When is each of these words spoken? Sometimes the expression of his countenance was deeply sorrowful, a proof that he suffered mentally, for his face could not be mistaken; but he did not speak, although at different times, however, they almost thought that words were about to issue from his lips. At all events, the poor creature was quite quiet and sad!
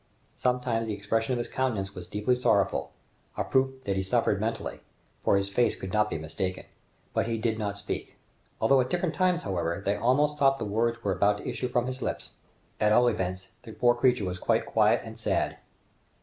Sometimes 0.35 0.87
the 0.87 0.95
expression 0.95 1.33
of 1.33 1.37
his 1.37 1.47
countenance 1.47 1.93
was 1.93 2.07
deeply 2.07 2.33
sorrowful, 2.33 2.91
a 3.37 3.43
proof 3.43 3.81
that 3.81 3.95
he 3.95 4.01
suffered 4.01 4.41
mentally, 4.41 4.79
for 5.23 5.37
his 5.37 5.47
face 5.49 5.75
could 5.75 5.93
not 5.93 6.09
be 6.09 6.17
mistaken; 6.17 6.65
but 7.13 7.27
he 7.27 7.37
did 7.37 7.59
not 7.59 7.77
speak, 7.77 8.15
although 8.59 8.81
at 8.81 8.89
different 8.89 9.13
times, 9.13 9.43
however, 9.43 9.79
they 9.85 9.95
almost 9.95 10.39
thought 10.39 10.57
that 10.57 10.65
words 10.65 11.03
were 11.03 11.11
about 11.13 11.37
to 11.37 11.47
issue 11.47 11.67
from 11.67 11.85
his 11.85 12.01
lips. 12.01 12.31
At 12.79 12.91
all 12.91 13.07
events, 13.07 13.49
the 13.61 13.73
poor 13.73 13.93
creature 13.93 14.25
was 14.25 14.39
quite 14.39 14.65
quiet 14.65 15.01
and 15.05 15.19
sad! 15.19 15.57